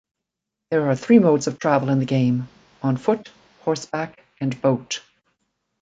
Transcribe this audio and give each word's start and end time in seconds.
There 0.71 0.89
are 0.89 0.95
three 0.95 1.19
modes 1.19 1.45
of 1.45 1.59
travel 1.59 1.89
in 1.89 1.99
the 1.99 2.05
game: 2.07 2.47
on 2.81 2.97
foot, 2.97 3.29
horseback, 3.59 4.19
and 4.39 4.59
boat. 4.59 4.99